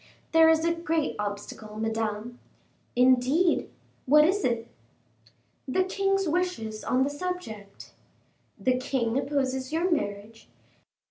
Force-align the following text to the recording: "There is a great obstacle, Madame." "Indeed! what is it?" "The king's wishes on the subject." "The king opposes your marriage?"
"There 0.31 0.49
is 0.49 0.65
a 0.65 0.73
great 0.73 1.15
obstacle, 1.19 1.77
Madame." 1.77 2.39
"Indeed! 2.95 3.69
what 4.07 4.25
is 4.25 4.43
it?" 4.43 4.67
"The 5.67 5.83
king's 5.83 6.27
wishes 6.27 6.83
on 6.83 7.03
the 7.03 7.09
subject." 7.11 7.91
"The 8.59 8.79
king 8.79 9.15
opposes 9.15 9.71
your 9.71 9.91
marriage?" 9.91 10.49